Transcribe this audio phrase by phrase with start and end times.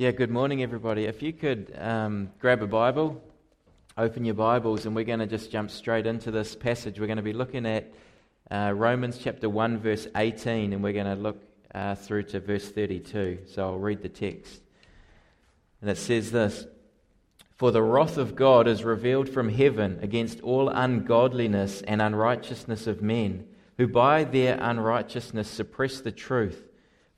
[0.00, 1.04] Yeah, good morning, everybody.
[1.04, 3.22] If you could um, grab a Bible,
[3.98, 6.98] open your Bibles, and we're going to just jump straight into this passage.
[6.98, 7.92] We're going to be looking at
[8.50, 11.42] uh, Romans chapter 1, verse 18, and we're going to look
[11.74, 13.40] uh, through to verse 32.
[13.44, 14.62] So I'll read the text.
[15.82, 16.64] And it says this
[17.58, 23.02] For the wrath of God is revealed from heaven against all ungodliness and unrighteousness of
[23.02, 23.46] men,
[23.76, 26.69] who by their unrighteousness suppress the truth.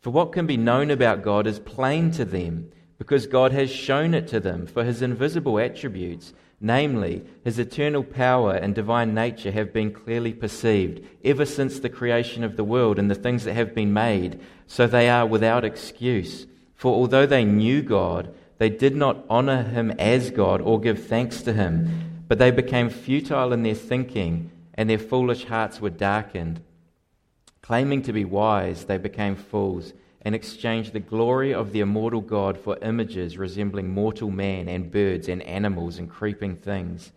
[0.02, 4.14] For what can be known about God is plain to them, because God has shown
[4.14, 9.72] it to them, for his invisible attributes, namely his eternal power and divine nature, have
[9.72, 13.76] been clearly perceived ever since the creation of the world and the things that have
[13.76, 16.48] been made, so they are without excuse.
[16.74, 21.42] For although they knew God, they did not honor him as God or give thanks
[21.42, 26.60] to him, but they became futile in their thinking, and their foolish hearts were darkened.
[27.62, 32.58] Claiming to be wise, they became fools and exchanged the glory of the immortal God
[32.58, 37.12] for images resembling mortal man and birds and animals and creeping things.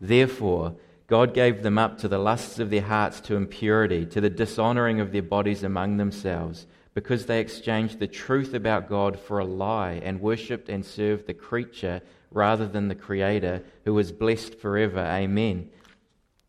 [0.00, 0.74] Therefore,
[1.06, 5.00] God gave them up to the lusts of their hearts to impurity, to the dishonoring
[5.00, 10.00] of their bodies among themselves, because they exchanged the truth about God for a lie
[10.02, 12.00] and worshipped and served the creature
[12.32, 15.00] rather than the Creator, who is blessed forever.
[15.00, 15.70] Amen.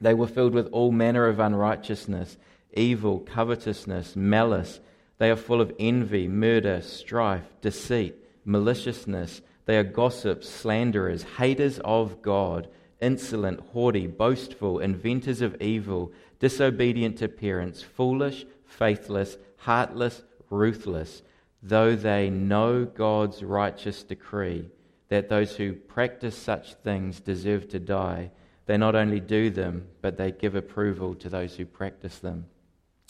[0.00, 2.36] They were filled with all manner of unrighteousness,
[2.74, 4.80] evil, covetousness, malice.
[5.18, 9.40] They are full of envy, murder, strife, deceit, maliciousness.
[9.64, 12.68] They are gossips, slanderers, haters of God,
[13.00, 21.22] insolent, haughty, boastful, inventors of evil, disobedient to parents, foolish, faithless, heartless, ruthless,
[21.62, 24.68] though they know God's righteous decree
[25.08, 28.30] that those who practice such things deserve to die
[28.66, 32.46] they not only do them, but they give approval to those who practice them.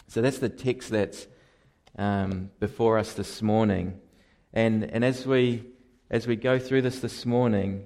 [0.08, 1.26] So that's the text that's
[1.98, 3.98] um, before us this morning.
[4.52, 5.64] And, and as, we,
[6.10, 7.84] as we go through this this morning,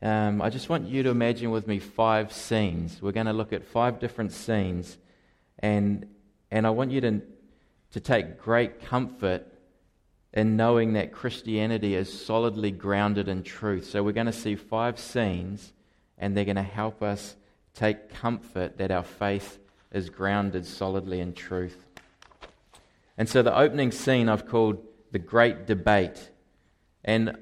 [0.00, 3.02] um, I just want you to imagine with me five scenes.
[3.02, 4.96] We're going to look at five different scenes.
[5.58, 6.06] And,
[6.50, 7.20] and I want you to,
[7.92, 9.46] to take great comfort
[10.32, 13.88] in knowing that Christianity is solidly grounded in truth.
[13.90, 15.72] So we're going to see five scenes
[16.18, 17.36] and they're going to help us
[17.74, 19.58] take comfort that our faith
[19.92, 21.86] is grounded solidly in truth.
[23.18, 26.30] And so the opening scene I've called the Great Debate.
[27.04, 27.36] And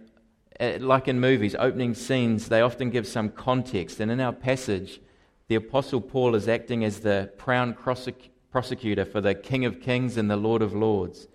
[0.60, 4.00] uh, like in movies, opening scenes, they often give some context.
[4.00, 5.00] And in our passage,
[5.48, 10.30] the Apostle Paul is acting as the crown prosecutor for the King of Kings and
[10.30, 11.26] the Lord of Lords.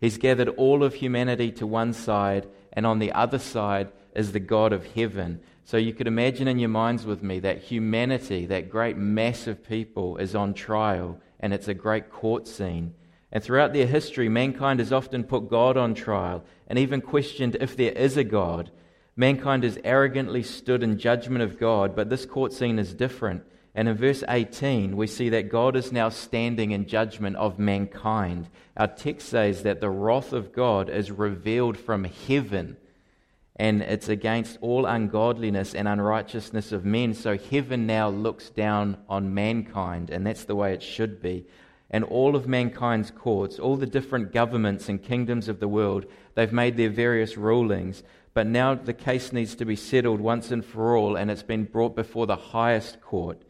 [0.00, 4.40] He's gathered all of humanity to one side, and on the other side is the
[4.40, 5.40] God of heaven.
[5.64, 9.66] So you could imagine in your minds with me that humanity, that great mass of
[9.66, 12.94] people, is on trial and it's a great court scene.
[13.30, 17.76] And throughout their history, mankind has often put God on trial and even questioned if
[17.76, 18.70] there is a God.
[19.16, 23.42] Mankind has arrogantly stood in judgment of God, but this court scene is different.
[23.74, 28.48] And in verse 18, we see that God is now standing in judgment of mankind.
[28.76, 32.76] Our text says that the wrath of God is revealed from heaven
[33.56, 37.14] and it's against all ungodliness and unrighteousness of men.
[37.14, 41.44] So heaven now looks down on mankind, and that's the way it should be.
[41.90, 46.52] And all of mankind's courts, all the different governments and kingdoms of the world, they've
[46.52, 48.02] made their various rulings.
[48.32, 51.64] But now the case needs to be settled once and for all, and it's been
[51.64, 53.42] brought before the highest court.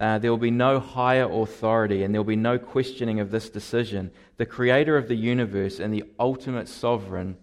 [0.00, 3.50] Uh, there will be no higher authority, and there will be no questioning of this
[3.50, 4.12] decision.
[4.36, 7.36] The creator of the universe and the ultimate sovereign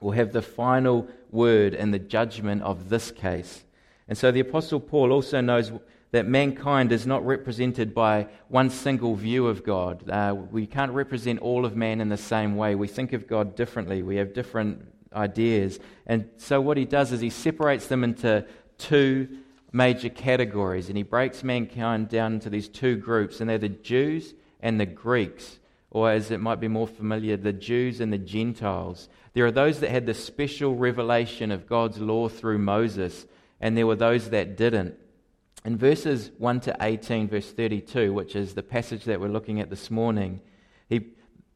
[0.00, 3.64] will have the final word and the judgment of this case.
[4.08, 5.70] And so the Apostle Paul also knows
[6.12, 10.08] that mankind is not represented by one single view of God.
[10.08, 12.74] Uh, we can't represent all of man in the same way.
[12.74, 15.78] We think of God differently, we have different ideas.
[16.06, 18.46] And so what he does is he separates them into
[18.78, 19.28] two
[19.72, 24.34] major categories, and he breaks mankind down into these two groups, and they're the Jews
[24.60, 25.58] and the Greeks
[25.96, 29.08] or as it might be more familiar, the Jews and the Gentiles.
[29.32, 33.24] There are those that had the special revelation of God's law through Moses,
[33.62, 34.94] and there were those that didn't.
[35.64, 39.70] In verses 1 to 18, verse 32, which is the passage that we're looking at
[39.70, 40.42] this morning,
[40.86, 41.00] he,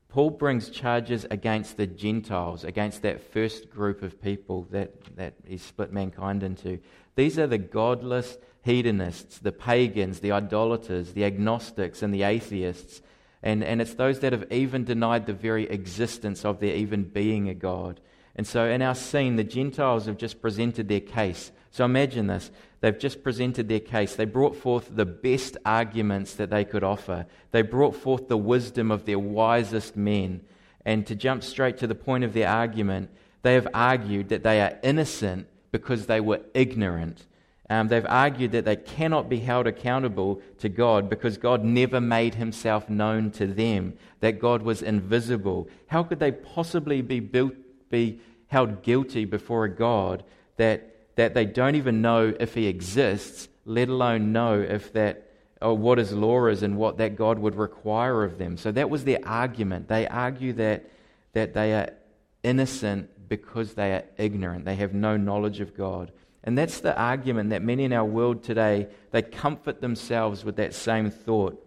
[0.08, 5.58] Paul brings charges against the Gentiles, against that first group of people that, that he
[5.58, 6.78] split mankind into.
[7.14, 13.02] These are the godless hedonists, the pagans, the idolaters, the agnostics, and the atheists.
[13.42, 17.48] And, and it's those that have even denied the very existence of there even being
[17.48, 18.00] a God.
[18.36, 21.52] And so in our scene, the Gentiles have just presented their case.
[21.70, 22.50] So imagine this.
[22.80, 24.16] They've just presented their case.
[24.16, 27.26] They brought forth the best arguments that they could offer.
[27.50, 30.40] They brought forth the wisdom of their wisest men.
[30.84, 33.10] And to jump straight to the point of their argument,
[33.42, 37.26] they have argued that they are innocent because they were ignorant.
[37.70, 42.34] Um, they've argued that they cannot be held accountable to God because God never made
[42.34, 45.68] himself known to them, that God was invisible.
[45.86, 47.54] How could they possibly be, built,
[47.88, 50.24] be held guilty before a God
[50.56, 55.30] that that they don't even know if he exists, let alone know if that
[55.60, 58.56] or what his law is and what that God would require of them.
[58.56, 59.88] So that was their argument.
[59.88, 60.90] They argue that
[61.34, 61.90] that they are
[62.42, 64.64] innocent because they are ignorant.
[64.64, 66.10] They have no knowledge of God.
[66.42, 70.74] And that's the argument that many in our world today, they comfort themselves with that
[70.74, 71.66] same thought.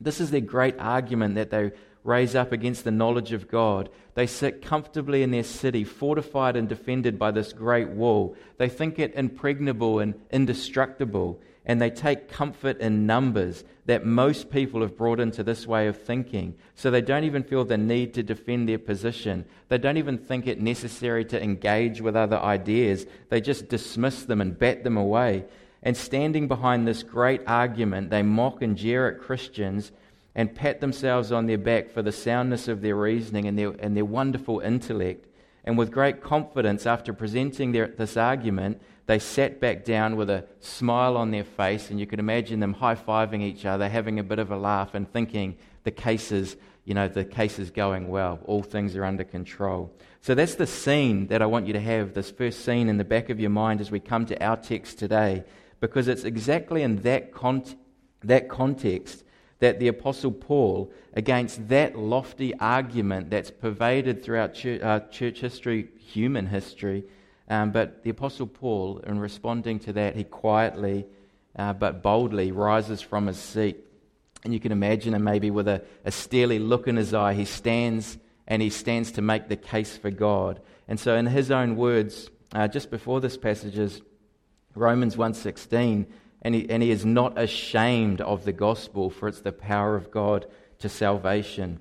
[0.00, 1.72] This is their great argument that they
[2.04, 3.90] raise up against the knowledge of God.
[4.14, 8.36] They sit comfortably in their city, fortified and defended by this great wall.
[8.56, 14.80] They think it impregnable and indestructible, and they take comfort in numbers that most people
[14.80, 16.54] have brought into this way of thinking.
[16.74, 19.44] So they don't even feel the need to defend their position.
[19.68, 23.06] They don't even think it necessary to engage with other ideas.
[23.28, 25.44] They just dismiss them and bat them away.
[25.82, 29.92] And standing behind this great argument, they mock and jeer at Christians
[30.34, 33.94] and pat themselves on their back for the soundness of their reasoning and their, and
[33.94, 35.26] their wonderful intellect.
[35.64, 40.44] And with great confidence, after presenting their, this argument, they sat back down with a
[40.60, 44.22] smile on their face, and you could imagine them high fiving each other, having a
[44.22, 48.08] bit of a laugh, and thinking the case is, you know, the case is going
[48.08, 48.38] well.
[48.44, 49.90] All things are under control.
[50.20, 53.04] So that's the scene that I want you to have, this first scene in the
[53.04, 55.42] back of your mind as we come to our text today,
[55.80, 57.64] because it's exactly in that, con-
[58.22, 59.24] that context
[59.60, 66.48] that the Apostle Paul, against that lofty argument that's pervaded throughout uh, church history, human
[66.48, 67.04] history,
[67.48, 71.06] um, but the Apostle Paul, in responding to that, he quietly
[71.56, 73.78] uh, but boldly rises from his seat.
[74.44, 77.34] And you can imagine him maybe with a, a steely look in his eye.
[77.34, 80.60] He stands and he stands to make the case for God.
[80.86, 84.00] And so, in his own words, uh, just before this passage is
[84.74, 86.06] Romans 1:16
[86.42, 90.10] and he, and he is not ashamed of the gospel, for it's the power of
[90.10, 90.46] God
[90.78, 91.80] to salvation.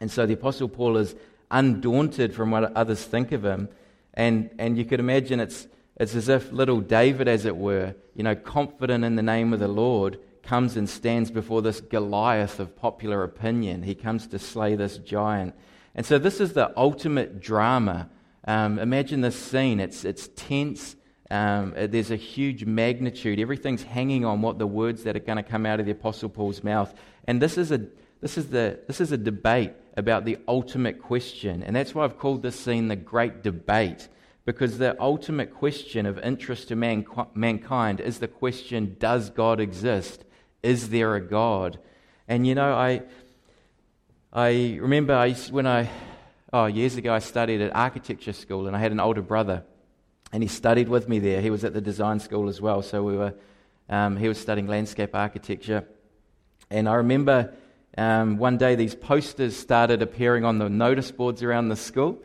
[0.00, 1.14] And so the Apostle Paul is
[1.50, 3.68] undaunted from what others think of him.
[4.14, 5.66] And, and you could imagine it's,
[5.96, 9.60] it's as if little David, as it were, you know, confident in the name of
[9.60, 13.82] the Lord, comes and stands before this Goliath of popular opinion.
[13.82, 15.54] He comes to slay this giant.
[15.94, 18.08] And so this is the ultimate drama.
[18.46, 19.80] Um, imagine this scene.
[19.80, 20.96] It's, it's tense,
[21.30, 23.38] um, there's a huge magnitude.
[23.38, 26.28] Everything's hanging on what the words that are going to come out of the Apostle
[26.28, 26.92] Paul's mouth.
[27.24, 27.86] And this is, a,
[28.20, 31.62] this, is the, this is a debate about the ultimate question.
[31.62, 34.08] And that's why I've called this scene the Great Debate,
[34.44, 40.24] because the ultimate question of interest to man, mankind is the question Does God exist?
[40.62, 41.78] Is there a God?
[42.28, 43.02] And you know, I,
[44.32, 45.90] I remember I, when I,
[46.52, 49.64] oh, years ago, I studied at architecture school, and I had an older brother
[50.32, 51.40] and he studied with me there.
[51.40, 53.34] He was at the design school as well, so we were.
[53.88, 55.84] Um, he was studying landscape architecture,
[56.70, 57.52] and I remember
[57.98, 62.22] um, one day these posters started appearing on the notice boards around the school,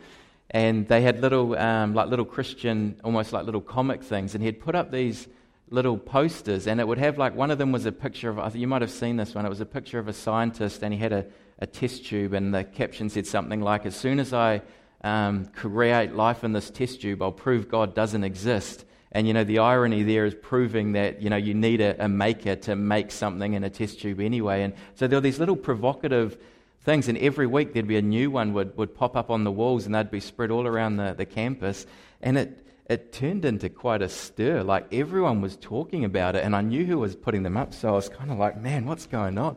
[0.52, 4.60] and they had little, um, like little Christian, almost like little comic things, and he'd
[4.60, 5.28] put up these
[5.70, 8.56] little posters, and it would have like one of them was a picture of.
[8.56, 9.46] You might have seen this one.
[9.46, 11.26] It was a picture of a scientist, and he had a,
[11.60, 14.62] a test tube, and the caption said something like, "As soon as I
[15.02, 18.86] um, create life in this test tube, I'll prove God doesn't exist.
[19.16, 22.10] And you know, the irony there is proving that you know you need a, a,
[22.10, 24.64] maker to make something in a test tube anyway.
[24.64, 26.38] And so there are these little provocative
[26.82, 29.52] things, and every week there'd be a new one would, would pop up on the
[29.54, 31.86] walls, and they'd be spread all around the, the campus.
[32.22, 34.64] And it it turned into quite a stir.
[34.64, 37.88] Like everyone was talking about it, and I knew who was putting them up, so
[37.88, 39.56] I was kind of like, man, what's going on?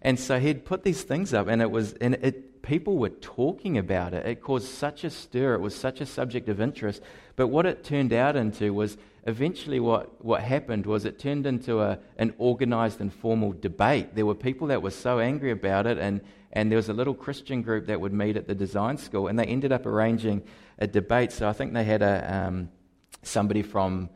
[0.00, 3.76] And so he'd put these things up, and it was and it people were talking
[3.78, 4.26] about it.
[4.26, 5.54] It caused such a stir.
[5.54, 7.02] It was such a subject of interest.
[7.36, 11.80] But what it turned out into was eventually what, what happened was it turned into
[11.80, 14.14] a, an organized and formal debate.
[14.14, 17.14] There were people that were so angry about it, and, and there was a little
[17.14, 20.42] Christian group that would meet at the design school, and they ended up arranging
[20.78, 21.32] a debate.
[21.32, 22.70] So I think they had a, um,
[23.22, 24.08] somebody from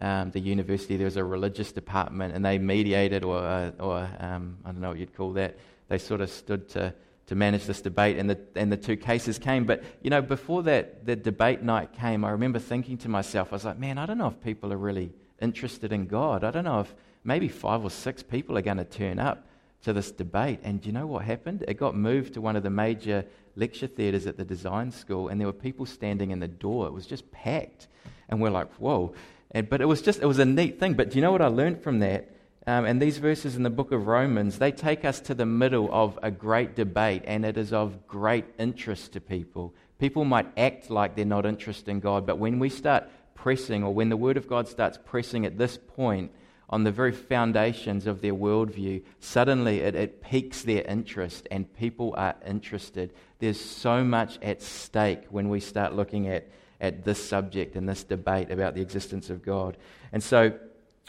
[0.00, 4.58] um, the university, there was a religious department, and they mediated, or, uh, or um,
[4.64, 5.56] I don't know what you'd call that.
[5.88, 6.92] They sort of stood to
[7.32, 9.64] to manage this debate, and the, and the two cases came.
[9.64, 13.56] But, you know, before that, the debate night came, I remember thinking to myself, I
[13.56, 16.44] was like, man, I don't know if people are really interested in God.
[16.44, 19.46] I don't know if maybe five or six people are going to turn up
[19.84, 20.60] to this debate.
[20.62, 21.64] And do you know what happened?
[21.66, 23.24] It got moved to one of the major
[23.56, 26.86] lecture theatres at the design school, and there were people standing in the door.
[26.86, 27.88] It was just packed.
[28.28, 29.14] And we're like, whoa.
[29.52, 30.92] And, but it was just, it was a neat thing.
[30.92, 32.28] But do you know what I learned from that?
[32.66, 35.88] Um, and these verses in the book of Romans, they take us to the middle
[35.92, 39.74] of a great debate, and it is of great interest to people.
[39.98, 43.04] People might act like they're not interested in God, but when we start
[43.34, 46.30] pressing, or when the Word of God starts pressing at this point
[46.70, 52.14] on the very foundations of their worldview, suddenly it, it piques their interest, and people
[52.16, 53.12] are interested.
[53.40, 56.48] There's so much at stake when we start looking at,
[56.80, 59.76] at this subject and this debate about the existence of God.
[60.12, 60.52] And so,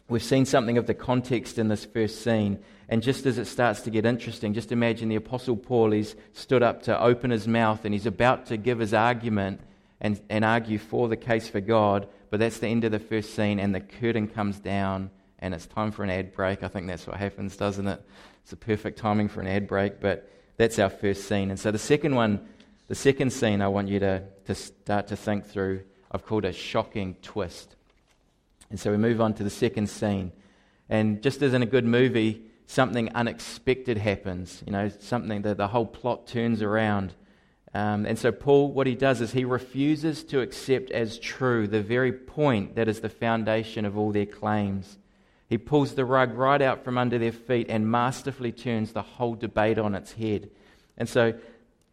[0.10, 2.60] We've seen something of the context in this first scene.
[2.89, 6.62] And just as it starts to get interesting, just imagine the Apostle Paul, he's stood
[6.62, 9.62] up to open his mouth and he's about to give his argument
[10.01, 12.07] and, and argue for the case for God.
[12.29, 15.67] But that's the end of the first scene, and the curtain comes down, and it's
[15.67, 16.63] time for an ad break.
[16.63, 18.01] I think that's what happens, doesn't it?
[18.43, 21.50] It's a perfect timing for an ad break, but that's our first scene.
[21.51, 22.48] And so the second one,
[22.88, 26.53] the second scene I want you to, to start to think through, I've called a
[26.53, 27.75] shocking twist.
[28.73, 30.31] And so we move on to the second scene.
[30.89, 34.63] And just as in a good movie, something unexpected happens.
[34.65, 37.13] You know, something that the whole plot turns around.
[37.75, 41.83] Um, and so, Paul, what he does is he refuses to accept as true the
[41.83, 44.97] very point that is the foundation of all their claims.
[45.47, 49.35] He pulls the rug right out from under their feet and masterfully turns the whole
[49.35, 50.49] debate on its head.
[50.97, 51.35] And so,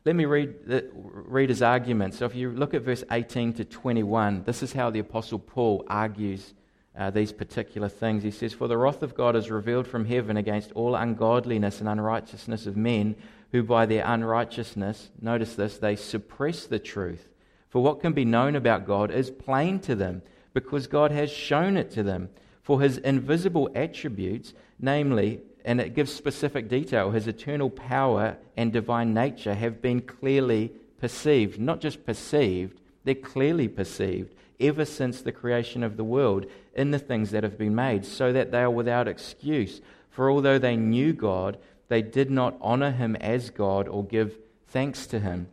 [0.07, 2.15] let me read, the, read his argument.
[2.15, 5.85] So, if you look at verse 18 to 21, this is how the Apostle Paul
[5.87, 6.55] argues
[6.99, 8.23] uh, these particular things.
[8.23, 11.89] He says, For the wrath of God is revealed from heaven against all ungodliness and
[11.89, 13.17] unrighteousness of men
[13.53, 17.29] who by their unrighteousness, notice this, they suppress the truth.
[17.69, 20.23] For what can be known about God is plain to them,
[20.55, 22.29] because God has shown it to them.
[22.63, 29.15] For his invisible attributes, namely, and it gives specific detail, his eternal power and divine
[29.15, 31.61] nature have been clearly perceived.
[31.61, 36.47] Not just perceived, they're clearly perceived ever since the creation of the world
[36.81, 39.81] in the things that have been made, so that they are without excuse.
[40.11, 41.59] For although they knew God,
[41.89, 45.49] they did not honor him as God or give thanks to him.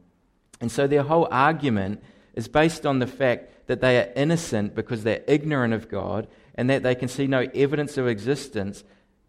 [0.60, 2.01] And so their whole argument
[2.34, 6.69] is based on the fact that they are innocent because they're ignorant of God and
[6.69, 8.84] that they can see no evidence of existence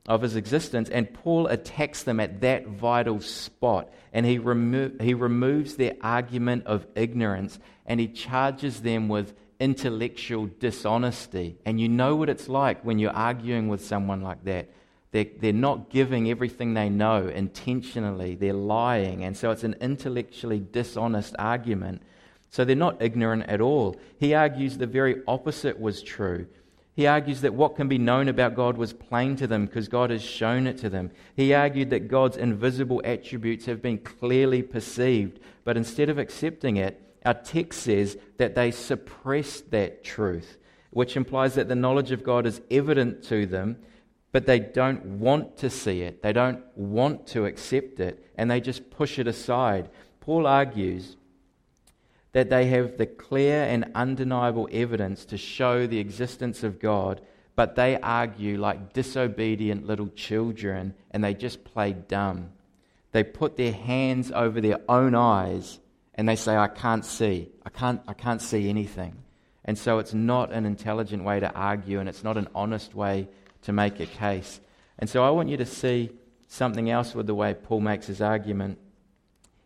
[0.08, 5.12] of his existence and Paul attacks them at that vital spot and he, remo- he
[5.12, 11.56] removes their argument of ignorance and he charges them with intellectual dishonesty.
[11.64, 14.68] And you know what it's like when you're arguing with someone like that.
[15.10, 19.24] They're, they're not giving everything they know intentionally, they're lying.
[19.24, 22.02] And so it's an intellectually dishonest argument.
[22.50, 23.96] So they're not ignorant at all.
[24.18, 26.46] He argues the very opposite was true.
[26.94, 30.10] He argues that what can be known about God was plain to them because God
[30.10, 31.12] has shown it to them.
[31.36, 37.00] He argued that God's invisible attributes have been clearly perceived, but instead of accepting it,
[37.24, 40.58] our text says that they suppressed that truth,
[40.90, 43.78] which implies that the knowledge of God is evident to them,
[44.32, 46.22] but they don't want to see it.
[46.22, 49.90] They don't want to accept it, and they just push it aside.
[50.20, 51.16] Paul argues
[52.32, 57.20] that they have the clear and undeniable evidence to show the existence of God,
[57.56, 62.50] but they argue like disobedient little children and they just play dumb.
[63.12, 65.80] They put their hands over their own eyes
[66.18, 67.48] and they say, I can't see.
[67.64, 69.14] I can't, I can't see anything.
[69.64, 73.28] And so it's not an intelligent way to argue, and it's not an honest way
[73.62, 74.60] to make a case.
[74.98, 76.10] And so I want you to see
[76.48, 78.78] something else with the way Paul makes his argument.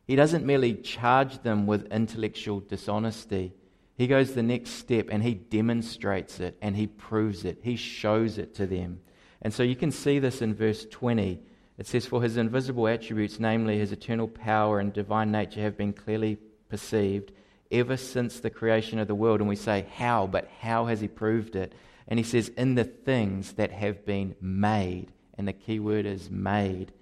[0.06, 3.54] He doesn't merely charge them with intellectual dishonesty.
[3.96, 7.60] He goes the next step and he demonstrates it and he proves it.
[7.62, 9.00] He shows it to them.
[9.40, 11.40] And so you can see this in verse 20
[11.82, 15.92] it says, For his invisible attributes, namely his eternal power and divine nature, have been
[15.92, 17.32] clearly perceived
[17.72, 19.40] ever since the creation of the world.
[19.40, 20.28] And we say, How?
[20.28, 21.72] But how has he proved it?
[22.06, 25.08] And he says, In the things that have been made.
[25.36, 26.92] And the key word is made.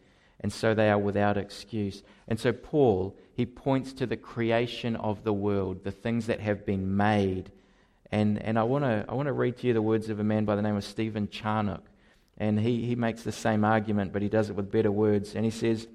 [0.41, 2.03] And so they are without excuse.
[2.27, 6.65] And so Paul, he points to the creation of the world, the things that have
[6.65, 7.53] been made.
[8.11, 10.47] And, and I want to I wanna read to you the words of a man
[10.47, 11.85] by the name of Stephen Charnock.
[12.41, 15.35] And he, he makes the same argument, but he does it with better words.
[15.35, 15.87] And he says,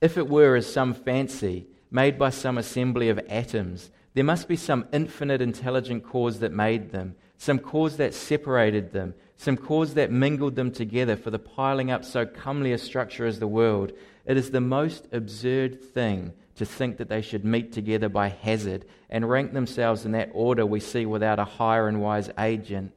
[0.00, 4.56] If it were as some fancy made by some assembly of atoms, there must be
[4.56, 10.10] some infinite intelligent cause that made them, some cause that separated them, some cause that
[10.10, 13.92] mingled them together for the piling up so comely a structure as the world.
[14.26, 18.84] It is the most absurd thing to think that they should meet together by hazard
[19.08, 22.92] and rank themselves in that order we see without a higher and wise agent.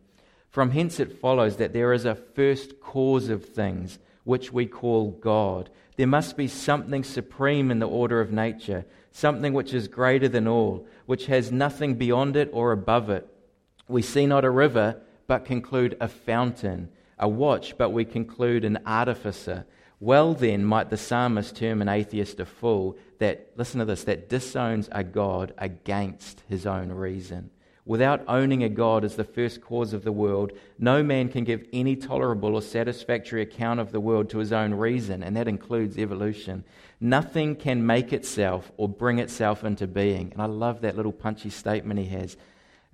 [0.56, 5.12] From hence it follows that there is a first cause of things, which we call
[5.12, 5.70] God.
[5.98, 10.48] There must be something supreme in the order of nature, something which is greater than
[10.48, 13.28] all, which has nothing beyond it or above it.
[13.90, 16.88] We see not a river, but conclude a fountain,
[17.20, 19.66] a watch, but we conclude an artificer.
[20.00, 24.30] Well, then, might the psalmist term an atheist a fool that, listen to this, that
[24.30, 27.50] disowns a God against his own reason.
[27.88, 31.68] Without owning a God as the first cause of the world, no man can give
[31.72, 35.98] any tolerable or satisfactory account of the world to his own reason, and that includes
[35.98, 36.64] evolution.
[37.00, 40.32] Nothing can make itself or bring itself into being.
[40.32, 42.38] And I love that little punchy statement he has.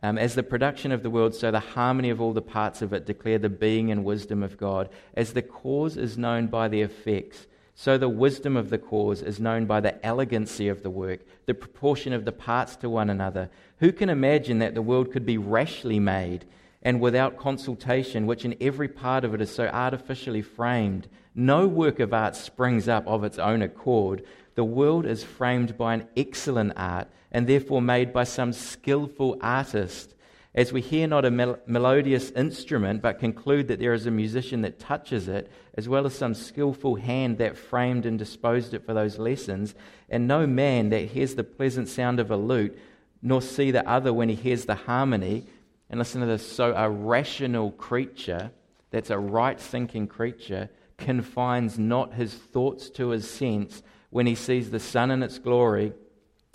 [0.03, 2.91] Um, as the production of the world, so the harmony of all the parts of
[2.91, 4.89] it declare the being and wisdom of God.
[5.13, 7.47] As the cause is known by the effects,
[7.81, 11.53] so the wisdom of the cause is known by the elegancy of the work, the
[11.55, 13.49] proportion of the parts to one another.
[13.79, 16.45] Who can imagine that the world could be rashly made
[16.83, 21.07] and without consultation, which in every part of it is so artificially framed?
[21.33, 24.23] No work of art springs up of its own accord.
[24.53, 30.13] The world is framed by an excellent art and therefore made by some skillful artist.
[30.53, 34.61] As we hear not a mel- melodious instrument, but conclude that there is a musician
[34.63, 38.93] that touches it, as well as some skillful hand that framed and disposed it for
[38.93, 39.73] those lessons,
[40.09, 42.77] and no man that hears the pleasant sound of a lute,
[43.21, 45.45] nor see the other when he hears the harmony.
[45.89, 48.51] And listen to this so a rational creature,
[48.89, 54.69] that's a right thinking creature, confines not his thoughts to his sense when he sees
[54.69, 55.93] the sun in its glory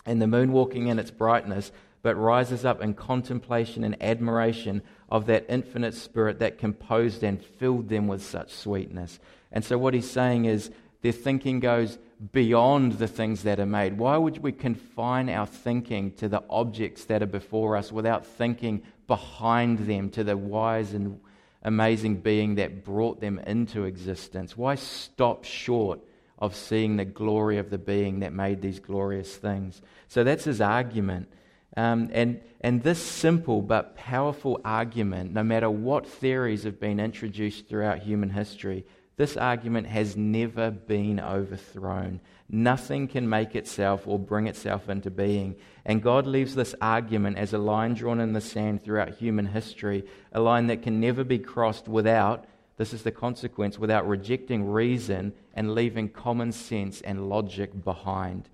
[0.04, 1.72] and the moon walking in its brightness,
[2.06, 7.88] but rises up in contemplation and admiration of that infinite spirit that composed and filled
[7.88, 9.18] them with such sweetness.
[9.50, 10.70] And so, what he's saying is,
[11.02, 11.98] their thinking goes
[12.30, 13.98] beyond the things that are made.
[13.98, 18.82] Why would we confine our thinking to the objects that are before us without thinking
[19.08, 21.18] behind them to the wise and
[21.64, 24.56] amazing being that brought them into existence?
[24.56, 25.98] Why stop short
[26.38, 29.80] of seeing the glory of the being that made these glorious things.
[30.08, 31.28] So that's his argument.
[31.76, 37.68] Um, and, and this simple but powerful argument, no matter what theories have been introduced
[37.68, 38.86] throughout human history,
[39.16, 42.20] this argument has never been overthrown.
[42.48, 45.56] Nothing can make itself or bring itself into being.
[45.84, 50.04] And God leaves this argument as a line drawn in the sand throughout human history,
[50.32, 55.32] a line that can never be crossed without this is the consequence without rejecting reason
[55.54, 58.48] and leaving common sense and logic behind.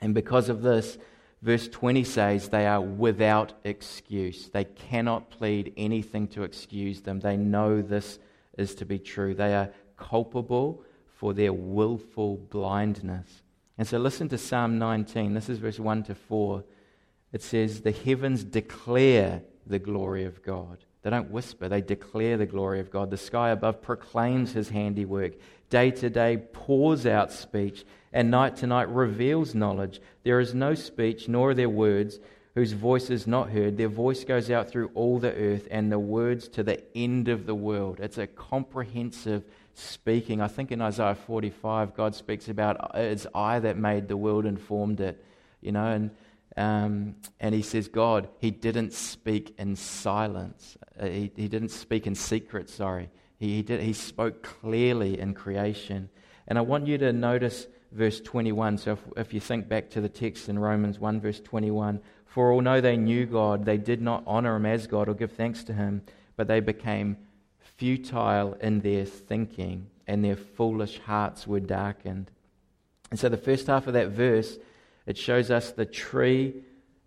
[0.00, 0.98] And because of this,
[1.44, 4.48] verse 20 says they are without excuse.
[4.48, 7.20] They cannot plead anything to excuse them.
[7.20, 8.18] They know this
[8.56, 9.34] is to be true.
[9.34, 10.82] They are culpable
[11.16, 13.42] for their willful blindness.
[13.76, 15.34] And so listen to Psalm 19.
[15.34, 16.64] This is verse 1 to 4.
[17.32, 20.78] It says, The heavens declare the glory of God.
[21.02, 23.10] They don't whisper, they declare the glory of God.
[23.10, 25.34] The sky above proclaims his handiwork.
[25.68, 30.00] Day to day pours out speech, and night to night reveals knowledge.
[30.22, 32.20] There is no speech, nor are there words
[32.54, 33.76] whose voice is not heard.
[33.76, 37.44] Their voice goes out through all the earth, and the words to the end of
[37.44, 37.98] the world.
[38.00, 39.42] It's a comprehensive
[39.74, 40.40] speaking.
[40.40, 44.60] I think in Isaiah 45, God speaks about it's I that made the world and
[44.60, 45.22] formed it.
[45.60, 46.10] You know, and
[46.56, 50.78] um, and he says, God, he didn't speak in silence.
[50.98, 53.10] Uh, he, he didn't speak in secret, sorry.
[53.38, 56.10] He, he, did, he spoke clearly in creation.
[56.46, 58.78] And I want you to notice verse 21.
[58.78, 62.52] So if, if you think back to the text in Romans 1, verse 21, for
[62.52, 65.72] although they knew God, they did not honor him as God or give thanks to
[65.72, 66.02] him,
[66.36, 67.16] but they became
[67.76, 72.30] futile in their thinking, and their foolish hearts were darkened.
[73.10, 74.58] And so the first half of that verse
[75.06, 76.54] it shows us the tree,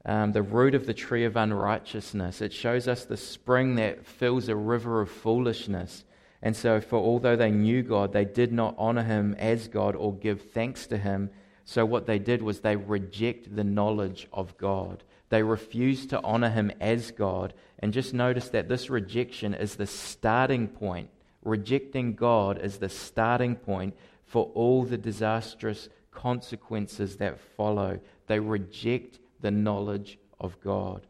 [0.06, 2.42] um, the root of the tree of unrighteousness.
[2.42, 6.04] It shows us the spring that fills a river of foolishness.
[6.42, 10.14] And so, for although they knew God, they did not honor him as God or
[10.14, 11.32] give thanks to him.
[11.66, 15.04] So, what they did was they reject the knowledge of God.
[15.30, 17.54] They refuse to honor him as God.
[17.80, 21.10] And just notice that this rejection is the starting point.
[21.44, 23.96] Rejecting God is the starting point
[24.26, 28.00] for all the disastrous consequences that follow.
[28.28, 31.06] They reject the knowledge of God.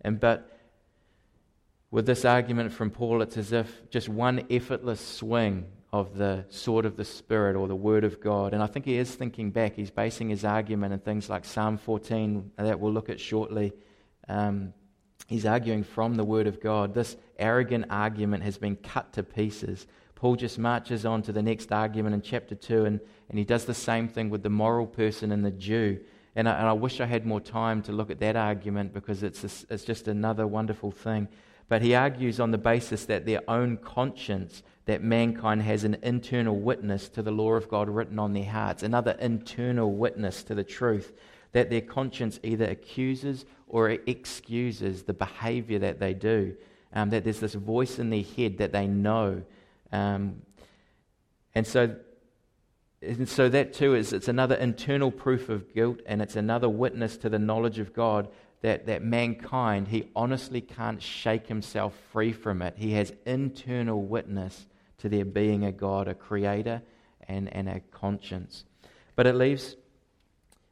[0.00, 0.59] And but
[1.90, 6.86] with this argument from Paul, it's as if just one effortless swing of the sword
[6.86, 8.54] of the Spirit or the Word of God.
[8.54, 9.74] And I think he is thinking back.
[9.74, 13.72] He's basing his argument in things like Psalm 14, that we'll look at shortly.
[14.28, 14.72] Um,
[15.26, 16.94] he's arguing from the Word of God.
[16.94, 19.86] This arrogant argument has been cut to pieces
[20.20, 23.00] Paul just marches on to the next argument in chapter 2, and,
[23.30, 25.98] and he does the same thing with the moral person and the Jew.
[26.36, 29.22] And I, and I wish I had more time to look at that argument because
[29.22, 31.26] it's, a, it's just another wonderful thing.
[31.70, 36.60] But he argues on the basis that their own conscience, that mankind has an internal
[36.60, 40.64] witness to the law of God written on their hearts, another internal witness to the
[40.64, 41.14] truth,
[41.52, 46.54] that their conscience either accuses or excuses the behavior that they do.
[46.92, 49.42] Um, that there's this voice in their head that they know
[49.92, 50.42] um,
[51.54, 51.96] and so,
[53.02, 57.16] and so that too is it's another internal proof of guilt, and it's another witness
[57.18, 58.28] to the knowledge of God
[58.62, 62.74] that, that mankind, he honestly can't shake himself free from it.
[62.76, 64.66] He has internal witness
[64.98, 66.82] to there being a God, a creator,
[67.26, 68.64] and, and a conscience.
[69.16, 69.76] But it leaves,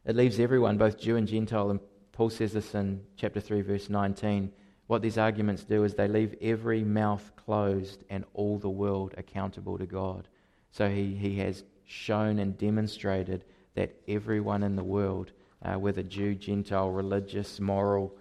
[0.05, 1.81] it leaves everyone, both Jew and Gentile, and
[2.13, 4.53] Paul says this in chapter 3, verse 19
[4.89, 9.77] what these arguments do is they leave every mouth closed and all the world accountable
[9.77, 10.27] to God.
[10.71, 15.31] So he, he has shown and demonstrated that everyone in the world,
[15.63, 18.15] uh, whether Jew, Gentile, religious, moral,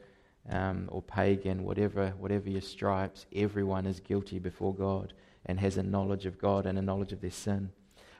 [0.49, 5.13] um, or pagan, whatever, whatever your stripes, everyone is guilty before God
[5.45, 7.69] and has a knowledge of God and a knowledge of their sin.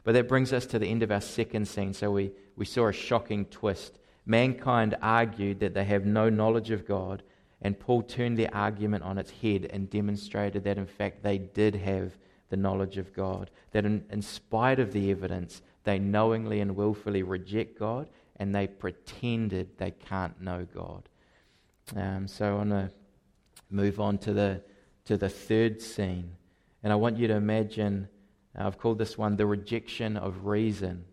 [0.04, 1.94] But that brings us to the end of our second scene.
[1.94, 3.98] So we, we saw a shocking twist.
[4.26, 7.24] Mankind argued that they have no knowledge of God
[7.62, 11.76] and Paul turned their argument on its head and demonstrated that, in fact, they did
[11.76, 12.18] have
[12.50, 13.50] the knowledge of God.
[13.72, 18.68] That, in, in spite of the evidence, they knowingly and willfully reject God and they
[18.68, 21.10] pretended they can't know God.
[21.96, 22.92] Um, so I want to
[23.70, 24.62] move on to the,
[25.06, 26.36] to the third scene.
[26.84, 28.08] And I want you to imagine,
[28.58, 31.06] uh, I've called this one the rejection of reason.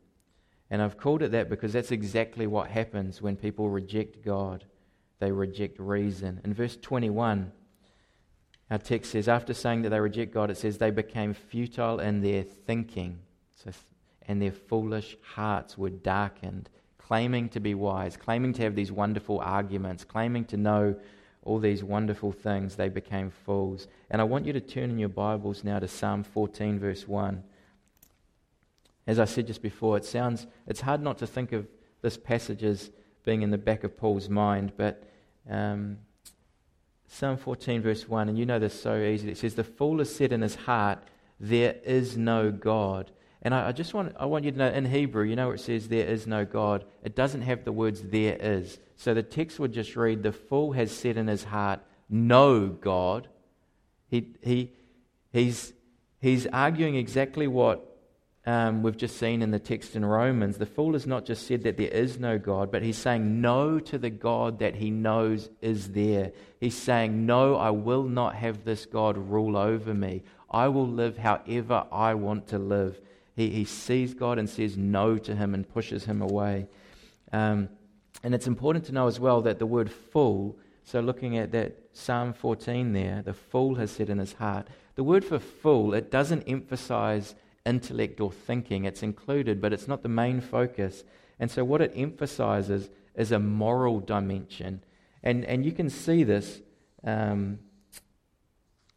[0.70, 4.64] And I've called it that because that's exactly what happens when people reject God
[5.24, 6.40] they reject reason.
[6.44, 7.50] In verse 21,
[8.70, 12.20] our text says, after saying that they reject God, it says they became futile in
[12.20, 13.20] their thinking,
[13.54, 13.70] so,
[14.26, 16.68] and their foolish hearts were darkened,
[17.06, 20.96] claiming to be wise, claiming to have these wonderful arguments, claiming to know
[21.42, 22.76] all these wonderful things.
[22.76, 23.88] They became fools.
[24.10, 27.42] And I want you to turn in your Bibles now to Psalm 14, verse 1.
[29.06, 31.66] As I said just before, it sounds, it's hard not to think of
[32.00, 32.90] this passage as
[33.24, 34.72] being in the back of Paul's mind.
[34.76, 35.04] But
[35.48, 35.98] um,
[37.06, 39.32] Psalm 14, verse 1, and you know this so easily.
[39.32, 41.00] It says, The fool has said in his heart,
[41.38, 43.10] There is no God.
[43.44, 45.60] And I, I, just want, I want you to know in Hebrew, you know it
[45.60, 46.84] says, There is no God.
[47.02, 48.78] It doesn't have the words, There is.
[48.96, 53.28] So the text would just read, The fool has said in his heart, No God.
[54.08, 54.72] He, he,
[55.32, 55.72] he's,
[56.20, 57.94] he's arguing exactly what
[58.46, 61.62] um, we've just seen in the text in Romans, the fool has not just said
[61.62, 65.48] that there is no God, but he's saying no to the God that he knows
[65.62, 66.32] is there.
[66.60, 70.22] He's saying, No, I will not have this God rule over me.
[70.50, 73.00] I will live however I want to live.
[73.36, 76.66] He, he sees God and says no to him and pushes him away.
[77.32, 77.68] Um,
[78.22, 81.78] and it's important to know as well that the word fool, so looking at that
[81.92, 86.10] Psalm 14 there, the fool has said in his heart, the word for fool, it
[86.10, 87.34] doesn't emphasize
[87.66, 88.84] intellect or thinking.
[88.84, 91.04] It's included, but it's not the main focus.
[91.40, 94.82] And so, what it emphasizes is a moral dimension.
[95.22, 96.60] And, and you can see this,
[97.02, 97.58] um,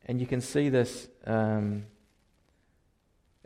[0.06, 1.86] and you can see this, um,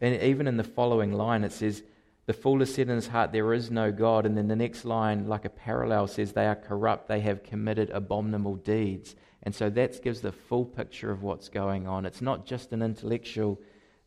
[0.02, 1.84] and even in the following line, it says,
[2.26, 4.26] The fool has said in his heart, There is no God.
[4.26, 7.92] And then the next line, like a parallel, says, They are corrupt, they have committed
[7.92, 9.16] abominable deeds.
[9.44, 12.06] And so that gives the full picture of what's going on.
[12.06, 13.60] It's not just an intellectual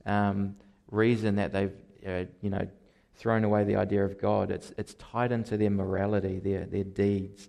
[0.04, 0.57] um,
[0.90, 1.72] reason that they've,
[2.07, 2.68] uh, you know,
[3.16, 4.50] thrown away the idea of God.
[4.50, 7.48] It's, it's tied into their morality, their, their deeds.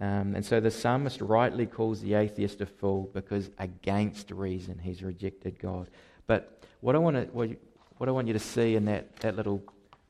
[0.00, 5.02] Um, and so the psalmist rightly calls the atheist a fool because against reason he's
[5.02, 5.88] rejected God.
[6.26, 7.56] But what I want to
[7.98, 9.62] what, I want you to see in that, that little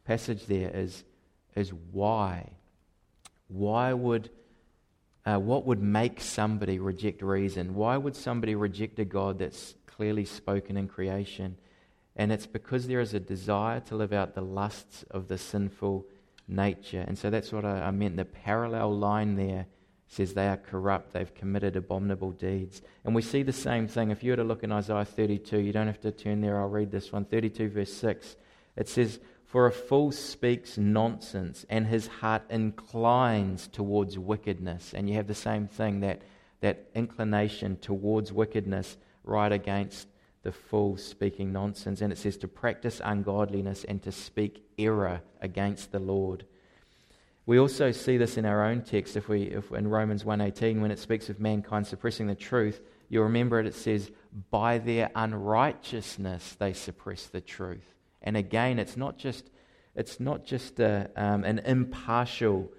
[0.04, 1.04] passage there is,
[1.54, 2.50] is why.
[3.48, 4.30] Why would
[5.26, 7.74] uh, what would make somebody reject reason?
[7.74, 11.56] Why would somebody reject a God that's clearly spoken in creation?
[12.16, 16.04] And it's because there is a desire to live out the lusts of the sinful
[16.46, 17.04] nature.
[17.06, 18.16] And so that's what I, I meant.
[18.16, 19.66] The parallel line there
[20.08, 22.82] says they are corrupt, they've committed abominable deeds.
[23.04, 24.10] And we see the same thing.
[24.10, 26.68] If you were to look in Isaiah 32, you don't have to turn there, I'll
[26.68, 28.36] read this one 32, verse 6.
[28.76, 34.92] It says, For a fool speaks nonsense, and his heart inclines towards wickedness.
[34.94, 36.22] And you have the same thing, that,
[36.60, 40.08] that inclination towards wickedness right against
[40.42, 42.02] the fool speaking nonsense.
[42.02, 46.44] And it says to practice ungodliness and to speak error against the Lord.
[47.46, 50.90] We also see this in our own text if we, if in Romans 1.18 when
[50.90, 52.80] it speaks of mankind suppressing the truth.
[53.08, 54.10] You'll remember it, it says,
[54.50, 57.94] by their unrighteousness they suppress the truth.
[58.22, 59.50] And again, it's not just,
[59.94, 62.72] it's not just a, um, an impartial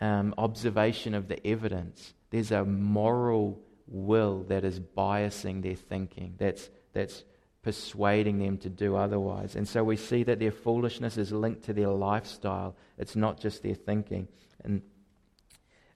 [0.00, 2.12] um, observation of the evidence.
[2.30, 7.24] There's a moral will that is biasing their thinking, that's, that's
[7.62, 9.56] persuading them to do otherwise.
[9.56, 13.62] And so we see that their foolishness is linked to their lifestyle, it's not just
[13.62, 14.28] their thinking.
[14.64, 14.82] And,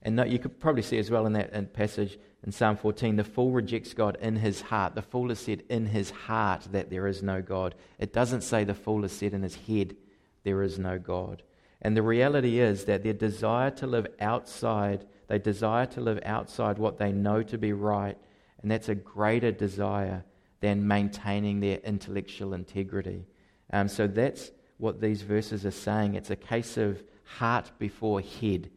[0.02, 3.16] and no, you could probably see as well in that in passage in Psalm 14
[3.16, 4.94] the fool rejects God in his heart.
[4.94, 7.74] The fool has said in his heart that there is no God.
[7.98, 9.96] It doesn't say the fool has said in his head
[10.44, 11.42] there is no God.
[11.80, 16.78] And the reality is that their desire to live outside, they desire to live outside
[16.78, 18.16] what they know to be right,
[18.60, 20.24] and that's a greater desire
[20.62, 23.26] than maintaining their intellectual integrity.
[23.74, 26.14] Um, so that's what these verses are saying.
[26.14, 28.70] It's a case of heart before head.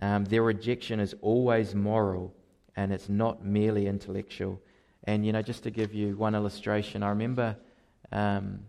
[0.00, 2.34] Um, their rejection is always moral,
[2.76, 4.60] and it's not merely intellectual.
[5.04, 7.56] And you know, just to give you one illustration, I remember
[8.12, 8.60] um,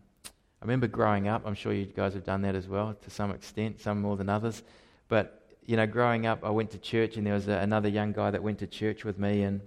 [0.63, 3.31] I remember growing up, I'm sure you guys have done that as well to some
[3.31, 4.63] extent, some more than others.
[5.09, 8.13] But, you know, growing up, I went to church and there was a, another young
[8.13, 9.43] guy that went to church with me.
[9.43, 9.59] And